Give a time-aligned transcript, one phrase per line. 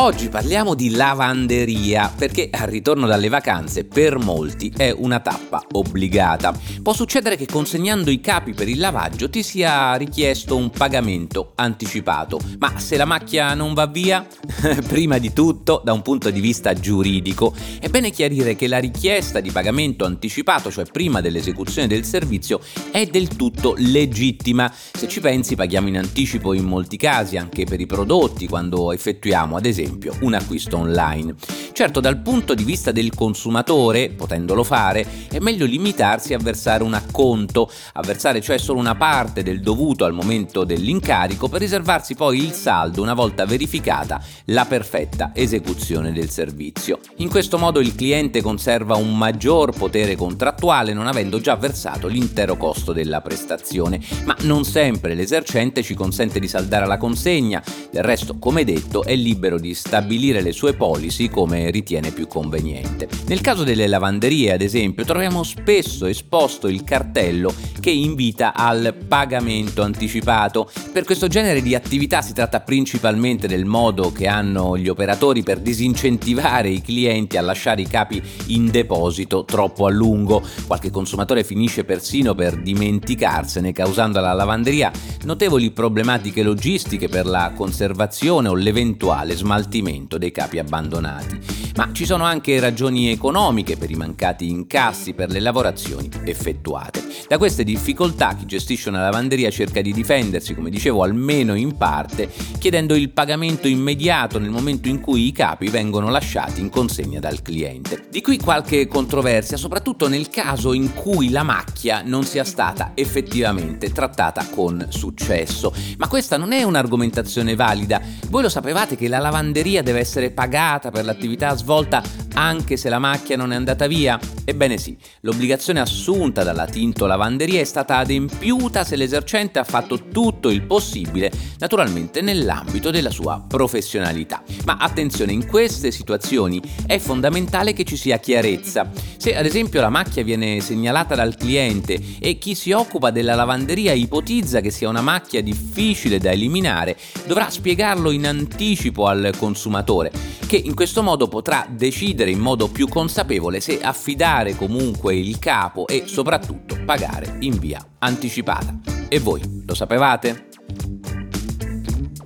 [0.00, 6.56] Oggi parliamo di lavanderia perché al ritorno dalle vacanze per molti è una tappa obbligata.
[6.80, 12.38] Può succedere che consegnando i capi per il lavaggio ti sia richiesto un pagamento anticipato,
[12.60, 14.24] ma se la macchia non va via,
[14.86, 19.40] prima di tutto da un punto di vista giuridico è bene chiarire che la richiesta
[19.40, 22.60] di pagamento anticipato, cioè prima dell'esecuzione del servizio,
[22.92, 24.72] è del tutto legittima.
[24.72, 29.56] Se ci pensi paghiamo in anticipo in molti casi anche per i prodotti quando effettuiamo
[29.56, 31.34] ad esempio esempio un acquisto online.
[31.72, 36.92] Certo, dal punto di vista del consumatore, potendolo fare, è meglio limitarsi a versare un
[36.94, 42.38] acconto, a versare cioè solo una parte del dovuto al momento dell'incarico per riservarsi poi
[42.38, 46.98] il saldo una volta verificata la perfetta esecuzione del servizio.
[47.16, 52.56] In questo modo il cliente conserva un maggior potere contrattuale non avendo già versato l'intero
[52.56, 58.36] costo della prestazione, ma non sempre l'esercente ci consente di saldare la consegna, del resto
[58.38, 63.08] come detto è libero di stabilire le sue policy come ritiene più conveniente.
[63.26, 69.82] Nel caso delle lavanderie, ad esempio, troviamo spesso esposto il cartello che invita al pagamento
[69.82, 70.68] anticipato.
[70.92, 75.60] Per questo genere di attività si tratta principalmente del modo che hanno gli operatori per
[75.60, 80.42] disincentivare i clienti a lasciare i capi in deposito troppo a lungo.
[80.66, 84.90] Qualche consumatore finisce persino per dimenticarsene, causando alla lavanderia
[85.22, 92.06] notevoli problematiche logistiche per la conservazione o l'eventuale smaltimento smaltimento dei capi abbandonati ma ci
[92.06, 97.06] sono anche ragioni economiche per i mancati incassi per le lavorazioni effettuate.
[97.28, 102.28] Da queste difficoltà chi gestisce una lavanderia cerca di difendersi, come dicevo, almeno in parte,
[102.58, 107.42] chiedendo il pagamento immediato nel momento in cui i capi vengono lasciati in consegna dal
[107.42, 108.06] cliente.
[108.10, 113.92] Di qui qualche controversia, soprattutto nel caso in cui la macchia non sia stata effettivamente
[113.92, 115.72] trattata con successo.
[115.96, 118.00] Ma questa non è un'argomentazione valida.
[118.30, 122.02] Voi lo sapevate che la lavanderia deve essere pagata per l'attività svolta svolta
[122.32, 124.18] anche se la macchia non è andata via?
[124.44, 130.48] Ebbene sì, l'obbligazione assunta dalla Tinto Lavanderia è stata adempiuta se l'esercente ha fatto tutto
[130.48, 134.42] il possibile, naturalmente nell'ambito della sua professionalità.
[134.64, 138.88] Ma attenzione, in queste situazioni è fondamentale che ci sia chiarezza.
[139.18, 143.92] Se ad esempio la macchia viene segnalata dal cliente e chi si occupa della lavanderia
[143.92, 146.96] ipotizza che sia una macchia difficile da eliminare,
[147.26, 150.12] dovrà spiegarlo in anticipo al consumatore,
[150.46, 155.86] che in questo modo potrà decidere in modo più consapevole se affidare comunque il capo
[155.86, 158.78] e soprattutto pagare in via anticipata.
[159.08, 160.48] E voi lo sapevate?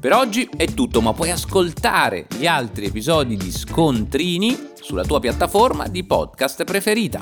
[0.00, 5.88] Per oggi è tutto, ma puoi ascoltare gli altri episodi di Scontrini sulla tua piattaforma
[5.88, 7.20] di podcast preferita.